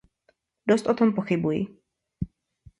Dost 0.67 0.87
o 0.87 0.93
tom 0.93 1.13
pochybuji. 1.13 1.67